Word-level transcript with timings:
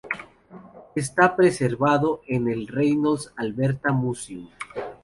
Está 0.95 1.35
preservado 1.35 2.21
en 2.27 2.47
el 2.47 2.65
Reynolds-Alberta 2.67 3.91
Museum. 3.91 4.49